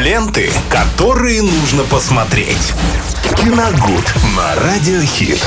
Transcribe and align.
Ленты, 0.00 0.50
которые 0.70 1.42
нужно 1.42 1.84
посмотреть. 1.84 2.72
Киногуд 3.36 4.14
на 4.34 4.54
Радиохит. 4.64 5.44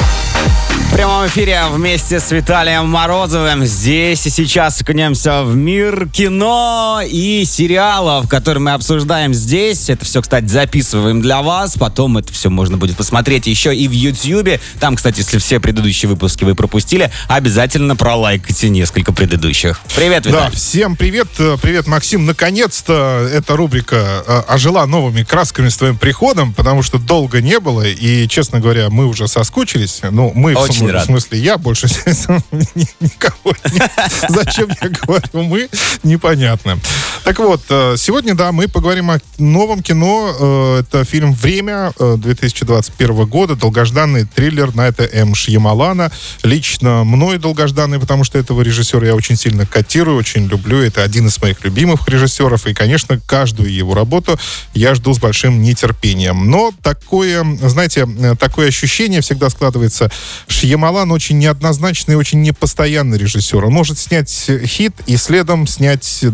В 0.74 0.96
прямом 0.96 1.26
эфире 1.26 1.64
вместе 1.72 2.20
с 2.20 2.30
Виталием 2.30 2.88
Морозовым 2.88 3.66
здесь 3.66 4.28
и 4.28 4.30
сейчас 4.30 4.80
окунемся 4.80 5.42
в 5.42 5.56
мир 5.56 6.08
кино 6.08 7.02
и 7.04 7.46
сериалов, 7.46 8.30
которые 8.30 8.62
мы 8.62 8.74
обсуждаем 8.74 9.34
здесь. 9.34 9.90
Это 9.90 10.06
все, 10.06 10.22
кстати, 10.22 10.46
записываем 10.46 11.20
для 11.20 11.42
вас. 11.42 11.78
Потом 11.80 12.20
это 12.20 12.32
все 12.32 12.52
можно 12.52 12.78
будет 12.78 12.96
посмотреть 12.96 13.48
еще 13.48 13.76
и 13.76 13.88
в 13.88 13.92
Ютьюбе. 13.92 14.60
Там, 14.80 14.96
кстати, 14.96 15.20
если 15.20 15.40
все 15.40 15.60
предыдущие 15.60 16.10
выпуски 16.10 16.44
вы 16.44 16.54
пропустили, 16.54 17.10
обязательно 17.28 17.96
пролайкайте 17.96 18.70
несколько 18.70 19.14
предыдущих. 19.14 19.82
Привет, 19.96 20.28
Виталий. 20.28 20.52
Да, 20.52 20.56
всем 20.56 20.96
привет. 20.96 21.28
Э, 21.40 21.58
Привет, 21.60 21.88
Максим. 21.88 22.28
Наконец-то 22.28 23.28
эта 23.34 23.56
рубрика 23.56 24.24
э, 24.28 24.43
ожила 24.48 24.86
новыми 24.86 25.24
красками 25.24 25.70
с 25.70 25.78
твоим 25.78 25.98
приходом, 25.98 26.54
потому 26.54 26.84
что 26.84 26.98
долго 27.00 27.42
не 27.42 27.60
было, 27.60 27.82
и, 27.84 28.28
честно 28.28 28.60
говоря, 28.60 28.90
мы 28.90 29.06
уже 29.08 29.28
соскучились. 29.28 30.02
Ну, 30.10 30.32
мы, 30.36 30.54
в 30.56 30.60
Очень 30.60 30.74
см- 30.74 30.94
рад. 30.94 31.04
в 31.04 31.06
смысле, 31.08 31.40
я 31.40 31.58
больше 31.58 31.88
ни- 32.52 32.88
никого 33.00 33.54
не... 33.72 33.82
Зачем 34.30 34.70
я 34.82 34.90
говорю 34.90 35.44
мы, 35.44 35.70
непонятно. 36.04 36.80
Так 37.24 37.40
вот, 37.40 37.62
э, 37.70 37.96
сегодня, 37.98 38.36
да, 38.36 38.52
мы 38.52 38.68
поговорим 38.68 39.12
о 39.12 39.20
новом 39.38 39.82
кино. 39.82 40.36
Э, 40.40 40.80
Это 40.82 41.06
фильм 41.06 41.34
«Время» 41.34 41.94
э, 42.00 42.16
2021 42.18 43.26
года, 43.26 43.56
долгожданный 43.56 44.26
триллер 44.26 44.76
Найта 44.76 45.04
М. 45.06 45.34
Шьямалана. 45.36 46.12
Лично 46.44 47.04
мной 47.04 47.38
долгожданный, 47.38 48.00
потому 48.00 48.24
что 48.24 48.38
этого 48.38 48.62
режиссера 48.62 49.08
я 49.08 49.16
очень 49.16 49.36
сильно 49.38 49.66
котирую, 49.66 50.18
очень 50.18 50.48
люблю. 50.48 50.82
Это 50.82 51.04
один 51.04 51.28
из 51.28 51.42
моих 51.42 51.64
любимых 51.64 52.08
режиссеров. 52.08 52.68
И, 52.68 52.74
конечно, 52.74 53.20
каждую 53.26 53.72
его 53.74 53.94
работу 53.94 54.33
я 54.74 54.96
жду 54.96 55.14
с 55.14 55.20
большим 55.20 55.62
нетерпением. 55.62 56.50
Но 56.50 56.72
такое, 56.82 57.46
знаете, 57.62 58.08
такое 58.40 58.68
ощущение 58.68 59.22
всегда 59.22 59.50
складывается. 59.50 60.12
Шьямалан 60.48 61.12
очень 61.12 61.38
неоднозначный, 61.40 62.16
очень 62.16 62.42
непостоянный 62.42 63.18
режиссер. 63.18 63.66
Он 63.66 63.74
может 63.74 64.00
снять 64.00 64.50
хит 64.66 64.94
и 65.06 65.18
следом 65.18 65.68
снять, 65.68 66.26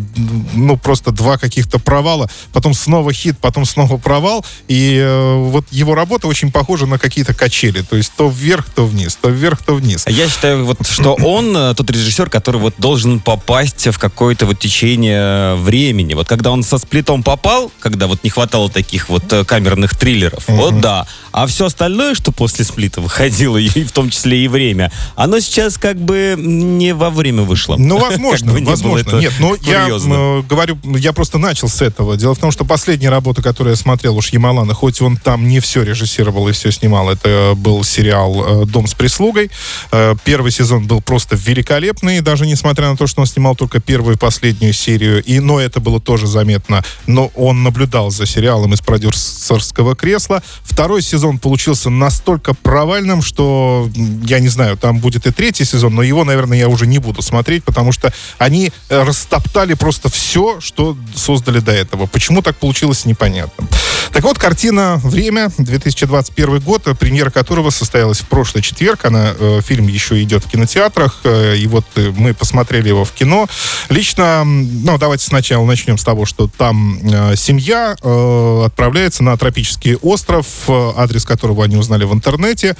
ну, 0.53 0.77
просто 0.77 1.11
два 1.11 1.37
каких-то 1.37 1.79
провала, 1.79 2.29
потом 2.53 2.73
снова 2.73 3.13
хит, 3.13 3.37
потом 3.39 3.65
снова 3.65 3.97
провал. 3.97 4.45
И 4.67 4.97
э, 4.97 5.35
вот 5.35 5.65
его 5.71 5.95
работа 5.95 6.27
очень 6.27 6.51
похожа 6.51 6.85
на 6.85 6.97
какие-то 6.97 7.33
качели. 7.33 7.81
То 7.81 7.95
есть 7.95 8.11
то 8.15 8.29
вверх, 8.29 8.69
то 8.69 8.85
вниз, 8.85 9.17
то 9.21 9.29
вверх, 9.29 9.63
то 9.63 9.75
вниз. 9.75 10.05
Я 10.07 10.27
считаю, 10.27 10.65
вот, 10.65 10.85
что 10.87 11.13
он 11.23 11.55
э, 11.55 11.73
тот 11.75 11.89
режиссер, 11.89 12.29
который 12.29 12.59
вот 12.59 12.75
должен 12.77 13.19
попасть 13.19 13.87
в 13.87 13.97
какое-то 13.97 14.45
вот 14.45 14.59
течение 14.59 15.55
времени. 15.55 16.13
Вот 16.13 16.27
когда 16.27 16.51
он 16.51 16.63
со 16.63 16.77
сплитом 16.77 17.23
попал, 17.23 17.71
когда 17.89 18.07
вот 18.07 18.23
не 18.23 18.29
хватало 18.29 18.69
таких 18.69 19.09
вот 19.09 19.31
э, 19.33 19.43
камерных 19.43 19.95
триллеров, 19.95 20.43
вот 20.47 20.79
да. 20.79 21.07
А 21.31 21.47
все 21.47 21.65
остальное, 21.65 22.15
что 22.15 22.31
после 22.31 22.65
сплита 22.65 23.01
выходило, 23.01 23.57
и 23.57 23.83
в 23.83 23.91
том 23.91 24.09
числе 24.09 24.43
и 24.43 24.47
время, 24.47 24.91
оно 25.15 25.39
сейчас 25.39 25.77
как 25.77 25.97
бы 25.97 26.35
не 26.37 26.93
во 26.93 27.09
время 27.09 27.43
вышло. 27.43 27.75
Ну, 27.77 27.97
возможно, 28.09 28.47
Как 28.47 28.55
бы 28.55 28.61
не 28.61 28.67
возможно. 28.67 29.17
Нет, 29.17 29.33
но 29.39 29.55
я 29.61 29.81
курьезно. 29.81 30.13
э, 30.13 30.41
говорю, 30.47 30.77
я 30.83 31.13
просто 31.13 31.37
начал 31.39 31.67
с 31.67 31.81
этого. 31.81 32.15
Дело 32.15 32.35
в 32.35 32.39
том, 32.39 32.51
что 32.51 32.63
последняя 32.63 33.09
работа, 33.09 33.41
которую 33.41 33.71
я 33.71 33.77
смотрел 33.77 34.15
уж 34.17 34.29
Ямалана, 34.29 34.73
хоть 34.73 35.01
он 35.01 35.17
там 35.17 35.47
не 35.47 35.59
все 35.59 35.83
режиссировал 35.83 36.47
и 36.47 36.51
все 36.51 36.71
снимал, 36.71 37.09
это 37.09 37.53
был 37.55 37.83
сериал 37.83 38.63
э, 38.63 38.65
«Дом 38.65 38.87
с 38.87 38.93
прислугой». 38.93 39.49
Э, 39.91 40.15
Первый 40.23 40.51
сезон 40.51 40.85
был 40.85 41.01
просто 41.01 41.35
великолепный, 41.35 42.21
даже 42.21 42.45
несмотря 42.45 42.89
на 42.89 42.97
то, 42.97 43.07
что 43.07 43.21
он 43.21 43.27
снимал 43.27 43.55
только 43.55 43.79
первую 43.79 44.15
и 44.15 44.17
последнюю 44.17 44.73
серию. 44.73 45.23
И, 45.23 45.39
но 45.39 45.59
это 45.59 45.79
было 45.79 45.99
тоже 45.99 46.27
заметно. 46.27 46.83
Но 47.07 47.31
он 47.35 47.63
наблюдал 47.63 47.78
за 48.09 48.25
сериалом 48.25 48.73
из 48.73 48.81
продюсерского 48.81 49.95
кресла. 49.95 50.41
Второй 50.63 51.01
сезон 51.01 51.39
получился 51.39 51.89
настолько 51.89 52.53
провальным, 52.53 53.21
что, 53.21 53.89
я 54.23 54.39
не 54.39 54.47
знаю, 54.49 54.77
там 54.77 54.99
будет 54.99 55.27
и 55.27 55.31
третий 55.31 55.65
сезон, 55.65 55.95
но 55.95 56.03
его, 56.03 56.23
наверное, 56.23 56.57
я 56.57 56.67
уже 56.67 56.87
не 56.87 56.99
буду 56.99 57.21
смотреть, 57.21 57.63
потому 57.63 57.91
что 57.91 58.13
они 58.37 58.71
э, 58.89 59.03
растоптали 59.03 59.73
просто 59.73 60.09
все, 60.09 60.59
что 60.59 60.97
создали 61.15 61.59
до 61.59 61.71
этого. 61.71 62.05
Почему 62.07 62.41
так 62.41 62.57
получилось, 62.57 63.05
непонятно. 63.05 63.67
Так 64.11 64.23
вот, 64.23 64.37
картина 64.37 64.99
«Время», 65.03 65.51
2021 65.57 66.59
год, 66.59 66.87
э, 66.87 66.95
премьера 66.95 67.29
которого 67.29 67.69
состоялась 67.69 68.19
в 68.19 68.27
прошлый 68.27 68.63
четверг. 68.63 69.05
Она, 69.05 69.33
э, 69.37 69.61
фильм 69.63 69.87
еще 69.87 70.21
идет 70.21 70.45
в 70.45 70.49
кинотеатрах, 70.49 71.21
э, 71.23 71.57
и 71.57 71.67
вот 71.67 71.85
э, 71.95 72.11
мы 72.15 72.33
посмотрели 72.33 72.89
его 72.89 73.05
в 73.05 73.11
кино. 73.11 73.47
Лично, 73.89 74.43
ну, 74.43 74.97
давайте 74.97 75.25
сначала 75.25 75.65
начнем 75.65 75.97
с 75.97 76.03
того, 76.03 76.25
что 76.25 76.47
там 76.47 76.99
э, 77.03 77.35
семья 77.35 77.68
э, 77.71 78.63
отправляется 78.65 79.23
на 79.23 79.37
тропический 79.37 79.95
остров, 79.95 80.45
э, 80.67 80.91
адрес 80.97 81.25
которого 81.25 81.63
они 81.63 81.75
узнали 81.75 82.05
в 82.05 82.13
интернете. 82.13 82.75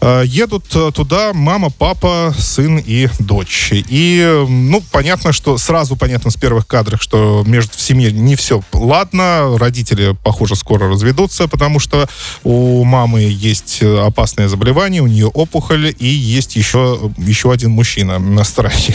Э, 0.00 0.22
едут 0.24 0.64
э, 0.74 0.90
туда 0.94 1.32
мама, 1.32 1.70
папа, 1.70 2.34
сын 2.38 2.78
и 2.78 3.08
дочь. 3.18 3.70
И, 3.72 4.44
ну, 4.48 4.82
понятно, 4.90 5.32
что 5.32 5.58
сразу 5.58 5.96
понятно 5.96 6.30
с 6.30 6.36
первых 6.36 6.66
кадров, 6.66 7.02
что 7.02 7.42
между 7.46 7.76
в 7.76 7.80
семье 7.80 8.12
не 8.12 8.36
все 8.36 8.62
ладно. 8.72 9.56
Родители, 9.58 10.16
похоже, 10.22 10.56
скоро 10.56 10.88
разведутся, 10.88 11.48
потому 11.48 11.78
что 11.78 12.08
у 12.44 12.84
мамы 12.84 13.20
есть 13.20 13.78
э, 13.80 13.98
опасное 14.06 14.48
заболевание, 14.48 15.02
у 15.02 15.06
нее 15.06 15.28
опухоль, 15.28 15.94
и 15.98 16.06
есть 16.06 16.56
еще, 16.56 17.10
еще 17.16 17.52
один 17.52 17.70
мужчина 17.70 18.18
на 18.18 18.44
стороне. 18.44 18.94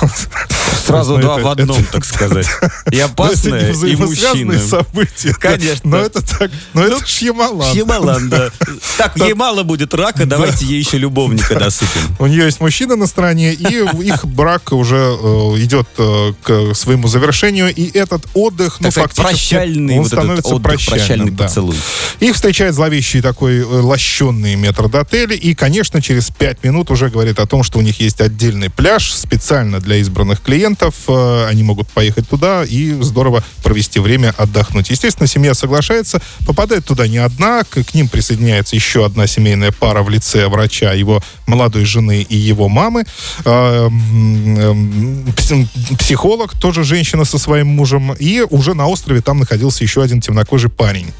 Сразу 0.86 1.16
Ну, 1.16 1.22
два 1.22 1.38
в 1.38 1.46
одном, 1.46 1.84
так 1.86 2.04
сказать. 2.04 2.46
И 2.90 2.96
это 2.96 3.06
опасное, 3.06 3.72
и 3.72 3.96
мужчина. 3.96 4.58
события. 4.58 5.34
Конечно. 5.34 5.90
Но 5.90 5.98
это 5.98 6.22
так, 6.22 6.50
но 6.72 6.84
это 6.84 7.06
Шьямалан. 7.06 7.72
Шьямалан, 7.72 8.28
да. 8.30 8.50
Так, 8.98 9.16
ей 9.16 9.34
мало 9.34 9.62
будет 9.62 9.94
рака, 9.94 10.26
давайте 10.26 10.66
ей 10.66 10.78
еще 10.78 10.98
любовника 10.98 11.54
досыпем. 11.58 12.16
У 12.18 12.26
нее 12.26 12.44
есть 12.44 12.60
мужчина 12.60 12.96
на 12.96 13.06
стороне, 13.06 13.52
и 13.52 13.84
их 14.02 14.24
брак 14.26 14.72
уже 14.72 14.96
э, 14.96 15.18
идет 15.58 15.88
э, 15.98 16.32
к 16.42 16.74
своему 16.74 17.08
завершению, 17.08 17.74
и 17.74 17.90
этот 17.96 18.26
отдых, 18.34 18.80
ну, 18.80 18.90
фактически, 18.90 19.22
прощальный 19.22 19.98
он 19.98 20.06
становится 20.06 20.56
прощальный 20.56 21.32
поцелуй. 21.32 21.76
Их 22.20 22.34
встречает 22.34 22.74
зловещий 22.74 23.20
такой 23.20 23.58
э, 23.58 23.64
лощенный 23.64 24.54
метрдотель, 24.56 25.38
и, 25.40 25.54
конечно, 25.54 26.00
через 26.02 26.30
пять 26.30 26.62
минут 26.64 26.90
уже 26.90 27.08
говорит 27.08 27.38
о 27.38 27.46
том, 27.46 27.62
что 27.62 27.78
у 27.78 27.82
них 27.82 28.00
есть 28.00 28.20
отдельный 28.20 28.70
пляж 28.70 29.12
специально 29.12 29.80
для 29.80 29.96
избранных 29.96 30.40
клиентов. 30.40 30.53
Э, 30.58 31.46
Они 31.48 31.62
могут 31.62 31.88
поехать 31.88 32.28
туда 32.28 32.64
и 32.64 32.92
здорово 33.02 33.42
провести 33.62 33.98
время, 34.00 34.34
отдохнуть. 34.36 34.90
Естественно, 34.90 35.26
семья 35.26 35.54
соглашается, 35.54 36.20
попадает 36.46 36.84
туда 36.84 37.06
не 37.08 37.18
одна, 37.18 37.62
к, 37.64 37.94
ним 37.94 38.08
присоединяется 38.08 38.76
еще 38.76 39.04
одна 39.04 39.26
семейная 39.26 39.72
пара 39.72 40.02
в 40.02 40.10
лице 40.10 40.48
врача, 40.48 40.92
его 40.92 41.22
молодой 41.46 41.84
жены 41.84 42.22
и 42.22 42.36
его 42.36 42.68
мамы. 42.68 43.04
Э, 43.44 43.86
м, 43.86 44.58
м, 44.58 45.24
пс- 45.36 45.96
Психолог, 45.98 46.52
тоже 46.58 46.84
женщина 46.84 47.24
со 47.24 47.38
своим 47.38 47.68
мужем. 47.68 48.12
И 48.14 48.42
уже 48.50 48.74
на 48.74 48.86
острове 48.86 49.20
там 49.20 49.38
находился 49.38 49.84
еще 49.84 50.02
один 50.02 50.20
темнокожий 50.20 50.70
парень. 50.70 51.12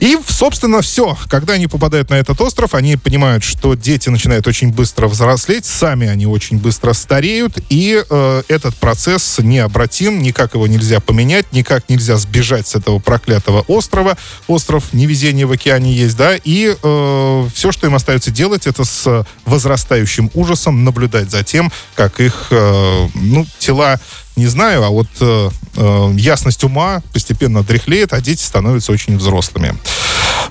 И, 0.00 0.18
собственно, 0.26 0.80
все. 0.80 1.16
Когда 1.28 1.52
они 1.52 1.66
попадают 1.66 2.08
на 2.08 2.14
этот 2.14 2.40
остров, 2.40 2.74
они 2.74 2.96
понимают, 2.96 3.44
что 3.44 3.74
дети 3.74 4.08
начинают 4.08 4.46
очень 4.48 4.72
быстро 4.72 5.08
взрослеть, 5.08 5.66
сами 5.66 6.08
они 6.08 6.26
очень 6.26 6.58
быстро 6.58 6.94
стареют, 6.94 7.58
и 7.68 8.02
э, 8.08 8.42
этот 8.48 8.74
процесс 8.76 9.38
необратим, 9.38 10.22
никак 10.22 10.54
его 10.54 10.66
нельзя 10.66 11.00
поменять, 11.00 11.52
никак 11.52 11.88
нельзя 11.90 12.16
сбежать 12.16 12.66
с 12.66 12.74
этого 12.74 12.98
проклятого 12.98 13.60
острова. 13.68 14.16
Остров 14.48 14.94
невезения 14.94 15.46
в 15.46 15.52
океане 15.52 15.92
есть, 15.92 16.16
да, 16.16 16.34
и 16.42 16.74
э, 16.82 17.48
все, 17.54 17.70
что 17.70 17.86
им 17.86 17.94
остается 17.94 18.30
делать, 18.30 18.66
это 18.66 18.84
с 18.84 19.26
возрастающим 19.44 20.30
ужасом 20.32 20.82
наблюдать 20.82 21.30
за 21.30 21.44
тем, 21.44 21.70
как 21.94 22.20
их, 22.20 22.46
э, 22.50 23.08
ну, 23.14 23.46
тела 23.58 24.00
не 24.40 24.46
знаю, 24.46 24.82
а 24.84 24.88
вот 24.88 25.06
э, 25.20 25.50
э, 25.76 26.12
ясность 26.16 26.64
ума 26.64 27.02
постепенно 27.12 27.62
дряхлеет, 27.62 28.12
а 28.14 28.20
дети 28.20 28.42
становятся 28.42 28.90
очень 28.90 29.18
взрослыми. 29.18 29.74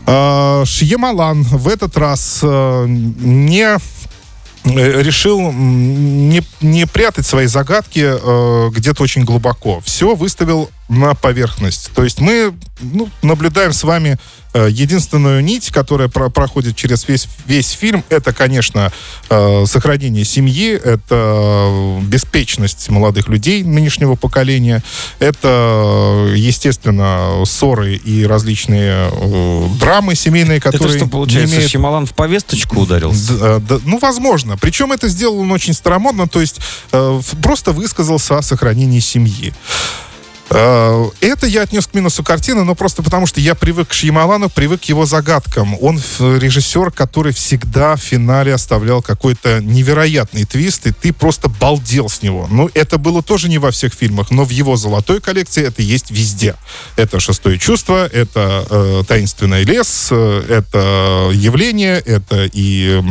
Э, 0.05 0.63
Шьямалан 0.65 1.41
в 1.43 1.67
этот 1.67 1.97
раз 1.97 2.39
э, 2.43 2.85
не 2.87 3.65
э, 3.65 5.01
решил 5.01 5.51
не, 5.51 6.43
не 6.61 6.85
прятать 6.85 7.25
свои 7.25 7.47
загадки 7.47 8.05
э, 8.05 8.69
где-то 8.69 9.01
очень 9.01 9.23
глубоко. 9.23 9.81
Все 9.83 10.15
выставил 10.15 10.69
на 10.89 11.13
поверхность. 11.13 11.91
То 11.93 12.03
есть 12.03 12.19
мы 12.19 12.53
ну, 12.81 13.09
наблюдаем 13.21 13.73
с 13.73 13.83
вами 13.83 14.17
э, 14.53 14.69
единственную 14.71 15.43
нить, 15.43 15.69
которая 15.69 16.07
про- 16.07 16.29
проходит 16.29 16.75
через 16.75 17.07
весь, 17.07 17.27
весь 17.45 17.69
фильм. 17.71 18.03
Это, 18.09 18.33
конечно, 18.33 18.91
э, 19.29 19.65
сохранение 19.67 20.25
семьи, 20.25 20.71
это 20.71 20.99
э, 21.11 21.99
беспечность 22.01 22.89
молодых 22.89 23.27
людей 23.27 23.63
нынешнего 23.63 24.15
поколения, 24.15 24.83
это, 25.19 26.29
э, 26.31 26.33
естественно, 26.35 27.43
ссоры 27.45 27.95
и 27.95 28.25
различные 28.25 29.11
э, 29.11 29.67
драмы 29.79 30.15
семейные, 30.15 30.59
которые 30.59 30.95
Это 30.95 31.05
что, 31.05 31.07
получается, 31.07 31.55
имеют 31.55 31.71
Шьямалан 31.71 32.07
в 32.07 32.13
повесточку 32.15 32.81
ударился? 32.81 33.33
Д- 33.33 33.39
э, 33.41 33.59
да, 33.59 33.79
ну, 33.85 33.99
возможно. 33.99 34.57
Причем 34.57 34.91
это 34.91 35.07
сделал 35.07 35.39
он 35.39 35.51
очень 35.51 35.73
старомодно, 35.73 36.27
то 36.27 36.41
есть 36.41 36.59
э, 36.91 37.21
просто 37.43 37.73
высказался 37.73 38.39
о 38.39 38.41
сохранении 38.41 38.99
семьи. 38.99 39.53
Э, 39.53 40.08
это 40.49 41.45
я 41.45 41.61
отнес 41.61 41.87
к 41.87 41.93
минусу 41.93 42.23
картины, 42.23 42.63
но 42.63 42.75
просто 42.75 43.03
потому, 43.03 43.27
что 43.27 43.39
я 43.39 43.55
привык 43.55 43.89
к 43.89 43.93
Шьямалану, 43.93 44.49
привык 44.49 44.81
к 44.81 44.85
его 44.85 45.05
загадкам. 45.05 45.75
Он 45.81 45.97
режиссер, 46.19 46.91
который 46.91 47.33
всегда 47.33 47.95
в 47.95 48.01
финале 48.01 48.53
оставлял 48.53 49.01
какой-то 49.01 49.61
невероятный 49.61 50.45
твист, 50.45 50.87
и 50.87 50.91
ты 50.91 51.13
просто 51.13 51.49
балдел 51.49 52.09
с 52.09 52.21
него. 52.21 52.47
Ну, 52.49 52.69
это 52.73 52.97
было 52.97 53.21
тоже 53.21 53.49
не 53.49 53.57
во 53.57 53.71
всех 53.71 53.93
фильмах, 53.93 54.31
но 54.31 54.43
в 54.43 54.49
его 54.49 54.75
золотой 54.75 55.21
коллекции 55.21 55.63
это 55.63 55.81
есть 55.81 56.11
везде. 56.11 56.55
Это 56.95 57.19
«Шестое 57.19 57.59
чувство», 57.59 58.07
это 58.07 58.65
э, 58.69 59.03
«Таинственный 59.07 59.63
лес», 59.63 60.07
э, 60.11 60.45
это 60.49 61.31
«Явление», 61.33 61.99
это 61.99 62.49
и 62.51 63.01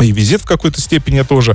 и 0.00 0.12
визит 0.12 0.42
в 0.42 0.46
какой-то 0.46 0.80
степени 0.80 1.22
тоже. 1.22 1.54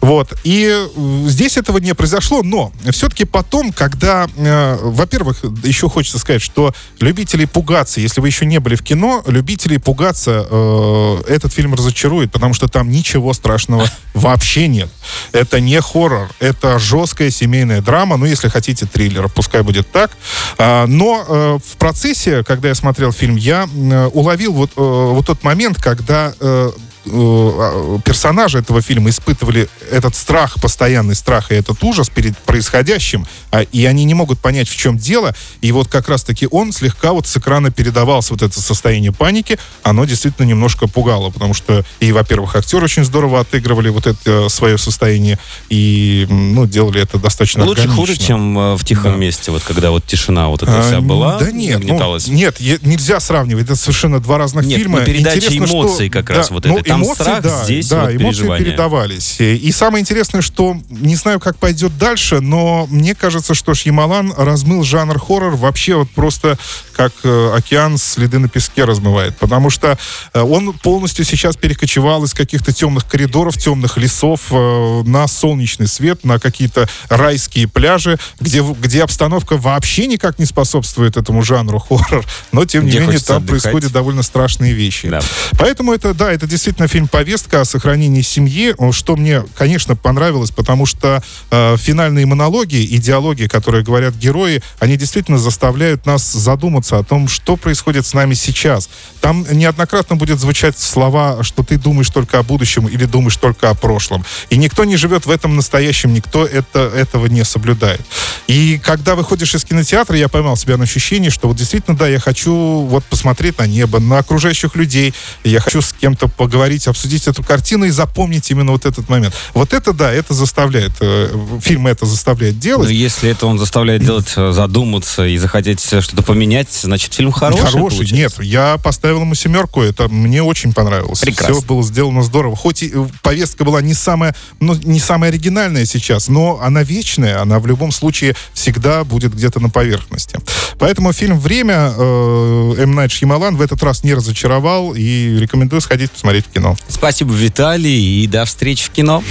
Вот. 0.00 0.32
И 0.44 0.68
э, 0.70 1.28
здесь 1.28 1.56
этого 1.56 1.78
не 1.78 1.94
произошло, 1.94 2.42
но 2.42 2.72
все-таки 2.90 3.24
потом, 3.24 3.72
когда, 3.72 4.26
э, 4.36 4.78
во-первых, 4.82 5.44
еще 5.62 5.88
хочется 5.88 6.18
сказать, 6.18 6.42
что 6.42 6.74
любителей 7.00 7.46
пугаться, 7.46 8.00
если 8.00 8.20
вы 8.20 8.28
еще 8.28 8.46
не 8.46 8.58
были 8.58 8.74
в 8.74 8.82
кино, 8.82 9.22
любителей 9.26 9.78
пугаться 9.78 10.46
э, 10.48 11.22
этот 11.28 11.52
фильм 11.52 11.74
разочарует, 11.74 12.32
потому 12.32 12.54
что 12.54 12.68
там 12.68 12.90
ничего 12.90 13.32
страшного 13.32 13.86
вообще 14.14 14.68
нет. 14.68 14.90
Это 15.32 15.60
не 15.60 15.80
хоррор, 15.80 16.30
это 16.40 16.78
жесткая 16.78 17.30
семейная 17.30 17.80
драма, 17.80 18.16
ну, 18.16 18.26
если 18.26 18.48
хотите, 18.48 18.86
триллер, 18.86 19.28
пускай 19.28 19.62
будет 19.62 19.90
так. 19.90 20.10
А, 20.58 20.86
но 20.86 21.24
э, 21.26 21.58
в 21.64 21.76
процессе, 21.76 22.42
когда 22.44 22.68
я 22.68 22.74
смотрел 22.74 23.12
фильм, 23.12 23.36
я 23.36 23.68
э, 23.72 24.06
уловил 24.12 24.52
вот, 24.52 24.70
э, 24.76 24.80
вот 24.80 25.26
тот 25.26 25.42
момент, 25.42 25.80
когда 25.80 26.32
э, 26.40 26.54
Э, 26.54 26.70
персонажи 27.04 28.58
этого 28.58 28.80
фильма 28.80 29.10
испытывали 29.10 29.68
этот 29.90 30.14
страх, 30.14 30.60
постоянный 30.60 31.14
страх 31.14 31.52
и 31.52 31.54
этот 31.54 31.82
ужас 31.84 32.08
перед 32.08 32.36
происходящим, 32.38 33.26
а, 33.50 33.62
и 33.62 33.84
они 33.84 34.04
не 34.04 34.14
могут 34.14 34.38
понять, 34.38 34.68
в 34.68 34.76
чем 34.76 34.96
дело. 34.96 35.34
И 35.60 35.72
вот 35.72 35.88
как 35.88 36.08
раз-таки 36.08 36.48
он 36.50 36.72
слегка 36.72 37.12
вот 37.12 37.26
с 37.26 37.36
экрана 37.36 37.70
передавался 37.70 38.32
вот 38.32 38.42
это 38.42 38.60
состояние 38.60 39.12
паники, 39.12 39.58
оно 39.82 40.04
действительно 40.04 40.46
немножко 40.46 40.88
пугало, 40.88 41.30
потому 41.30 41.54
что 41.54 41.84
и, 42.00 42.12
во-первых, 42.12 42.56
актеры 42.56 42.84
очень 42.84 43.04
здорово 43.04 43.40
отыгрывали 43.40 43.90
вот 43.90 44.06
это 44.06 44.48
свое 44.48 44.78
состояние 44.78 45.38
и, 45.68 46.26
ну, 46.30 46.66
делали 46.66 47.02
это 47.02 47.18
достаточно 47.18 47.64
Лучше 47.64 47.82
органично. 47.82 48.06
хуже, 48.06 48.16
чем 48.16 48.58
э, 48.58 48.74
в 48.76 48.84
тихом 48.84 49.12
да. 49.12 49.18
месте, 49.18 49.50
вот 49.50 49.62
когда 49.62 49.90
вот 49.90 50.04
тишина 50.06 50.48
вот 50.48 50.62
эта 50.62 50.82
вся 50.82 50.98
а, 50.98 51.00
была, 51.00 51.38
Да 51.38 51.50
нет, 51.50 51.84
ну, 51.84 52.18
нет, 52.28 52.60
нельзя 52.60 53.20
сравнивать, 53.20 53.64
это 53.64 53.76
совершенно 53.76 54.20
два 54.20 54.38
разных 54.38 54.64
нет, 54.64 54.78
фильма. 54.78 54.98
Нет, 54.98 55.06
передача 55.06 55.36
Интересно, 55.36 55.64
эмоций 55.64 56.06
что, 56.08 56.18
как 56.18 56.26
да, 56.26 56.34
раз 56.34 56.50
вот 56.50 56.64
ну, 56.64 56.78
это. 56.78 56.93
Там 56.94 57.02
эмоции, 57.02 57.22
страх, 57.22 57.42
да, 57.42 57.64
здесь 57.64 57.88
да, 57.88 58.04
вот 58.04 58.14
эмоции 58.14 58.58
передавались. 58.58 59.40
И 59.40 59.72
самое 59.72 60.02
интересное, 60.02 60.40
что 60.40 60.76
не 60.88 61.16
знаю, 61.16 61.40
как 61.40 61.56
пойдет 61.56 61.96
дальше, 61.98 62.40
но 62.40 62.86
мне 62.90 63.14
кажется, 63.14 63.54
что 63.54 63.74
Шьямалан 63.74 64.32
размыл 64.36 64.82
жанр 64.84 65.18
хоррор 65.18 65.56
вообще 65.56 65.96
вот 65.96 66.10
просто 66.10 66.58
как 66.94 67.12
э, 67.24 67.52
океан 67.54 67.98
следы 67.98 68.38
на 68.38 68.48
песке 68.48 68.84
размывает. 68.84 69.36
Потому 69.36 69.70
что 69.70 69.98
э, 70.32 70.40
он 70.40 70.72
полностью 70.72 71.24
сейчас 71.24 71.56
перекочевал 71.56 72.24
из 72.24 72.32
каких-то 72.32 72.72
темных 72.72 73.06
коридоров, 73.06 73.58
темных 73.58 73.96
лесов 73.96 74.40
э, 74.50 75.02
на 75.04 75.26
солнечный 75.26 75.88
свет, 75.88 76.24
на 76.24 76.38
какие-то 76.38 76.88
райские 77.08 77.68
пляжи, 77.68 78.18
где, 78.40 78.62
где 78.62 79.02
обстановка 79.02 79.56
вообще 79.56 80.06
никак 80.06 80.38
не 80.38 80.46
способствует 80.46 81.16
этому 81.16 81.42
жанру 81.42 81.78
хоррор. 81.78 82.24
Но, 82.52 82.64
тем 82.64 82.86
где 82.86 83.00
не 83.00 83.06
менее, 83.06 83.18
там 83.18 83.38
отдыхать. 83.38 83.62
происходят 83.62 83.92
довольно 83.92 84.22
страшные 84.22 84.72
вещи. 84.72 85.08
Да. 85.08 85.20
Поэтому 85.58 85.92
это, 85.92 86.14
да, 86.14 86.32
это 86.32 86.46
действительно 86.46 86.88
фильм-повестка 86.88 87.60
о 87.60 87.64
сохранении 87.64 88.22
семьи, 88.22 88.74
что 88.92 89.16
мне, 89.16 89.42
конечно, 89.56 89.96
понравилось, 89.96 90.50
потому 90.50 90.86
что 90.86 91.22
э, 91.50 91.76
финальные 91.76 92.26
монологи 92.26 92.76
и 92.76 92.98
диалоги, 92.98 93.46
которые 93.46 93.82
говорят 93.82 94.14
герои, 94.14 94.62
они 94.78 94.96
действительно 94.96 95.38
заставляют 95.38 96.06
нас 96.06 96.32
задуматься 96.32 96.83
о 96.92 97.02
том, 97.02 97.28
что 97.28 97.56
происходит 97.56 98.06
с 98.06 98.14
нами 98.14 98.34
сейчас. 98.34 98.88
Там 99.20 99.46
неоднократно 99.50 100.16
будет 100.16 100.38
звучать 100.38 100.78
слова, 100.78 101.42
что 101.42 101.62
ты 101.62 101.78
думаешь 101.78 102.10
только 102.10 102.38
о 102.38 102.42
будущем 102.42 102.86
или 102.86 103.04
думаешь 103.04 103.36
только 103.36 103.70
о 103.70 103.74
прошлом. 103.74 104.24
И 104.50 104.56
никто 104.56 104.84
не 104.84 104.96
живет 104.96 105.26
в 105.26 105.30
этом 105.30 105.56
настоящем, 105.56 106.12
никто 106.12 106.44
это, 106.44 106.80
этого 106.80 107.26
не 107.26 107.44
соблюдает. 107.44 108.02
И 108.46 108.78
когда 108.82 109.14
выходишь 109.14 109.54
из 109.54 109.64
кинотеатра, 109.64 110.16
я 110.16 110.28
поймал 110.28 110.56
себя 110.56 110.76
на 110.76 110.84
ощущении, 110.84 111.30
что 111.30 111.48
вот 111.48 111.56
действительно, 111.56 111.96
да, 111.96 112.08
я 112.08 112.20
хочу 112.20 112.54
вот 112.54 113.04
посмотреть 113.04 113.58
на 113.58 113.66
небо, 113.66 114.00
на 114.00 114.18
окружающих 114.18 114.76
людей, 114.76 115.14
я 115.44 115.60
хочу 115.60 115.80
с 115.80 115.92
кем-то 115.92 116.28
поговорить, 116.28 116.86
обсудить 116.86 117.26
эту 117.26 117.42
картину 117.42 117.86
и 117.86 117.90
запомнить 117.90 118.50
именно 118.50 118.72
вот 118.72 118.84
этот 118.84 119.08
момент. 119.08 119.34
Вот 119.54 119.72
это, 119.72 119.92
да, 119.92 120.12
это 120.12 120.34
заставляет, 120.34 120.92
э, 121.00 121.30
фильм 121.62 121.86
это 121.86 122.06
заставляет 122.06 122.58
делать. 122.58 122.88
Но 122.88 122.92
если 122.92 123.30
это 123.30 123.46
он 123.46 123.58
заставляет 123.58 124.04
делать, 124.04 124.32
э, 124.36 124.52
задуматься 124.52 125.26
и 125.26 125.38
захотеть 125.38 125.80
что-то 125.80 126.22
поменять, 126.22 126.73
значит, 126.82 127.14
фильм 127.14 127.32
хороший 127.32 127.64
Хороший, 127.66 127.98
получается. 127.98 128.14
нет, 128.14 128.50
я 128.50 128.78
поставил 128.78 129.20
ему 129.20 129.34
семерку, 129.34 129.82
это 129.82 130.08
мне 130.08 130.42
очень 130.42 130.72
понравилось. 130.72 131.20
Прекрасно. 131.20 131.54
Все 131.56 131.64
было 131.64 131.82
сделано 131.82 132.22
здорово. 132.22 132.56
Хоть 132.56 132.82
и 132.82 132.92
э, 132.94 133.06
повестка 133.22 133.64
была 133.64 133.80
не 133.80 133.94
самая, 133.94 134.34
ну, 134.60 134.74
не 134.74 135.00
самая 135.00 135.30
оригинальная 135.30 135.84
сейчас, 135.86 136.28
но 136.28 136.60
она 136.62 136.82
вечная, 136.82 137.40
она 137.40 137.58
в 137.58 137.66
любом 137.66 137.92
случае 137.92 138.34
всегда 138.52 139.04
будет 139.04 139.34
где-то 139.34 139.60
на 139.60 139.70
поверхности. 139.70 140.38
Поэтому 140.78 141.12
фильм 141.12 141.38
«Время» 141.38 141.92
э, 141.96 142.74
М. 142.78 142.94
Найт 142.94 143.12
Шьямалан 143.12 143.56
в 143.56 143.60
этот 143.60 143.82
раз 143.82 144.04
не 144.04 144.14
разочаровал 144.14 144.94
и 144.94 145.38
рекомендую 145.38 145.80
сходить 145.80 146.10
посмотреть 146.10 146.46
в 146.46 146.50
кино. 146.52 146.76
Спасибо, 146.88 147.32
Виталий, 147.34 148.22
и 148.22 148.26
до 148.26 148.44
встречи 148.44 148.84
в 148.86 148.90
кино. 148.90 149.22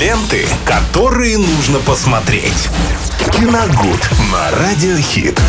Ленты, 0.00 0.46
которые 0.64 1.38
нужно 1.38 1.78
посмотреть. 1.80 2.68
Киногуд 3.32 4.10
на 4.32 4.50
Радиохит. 4.50 5.40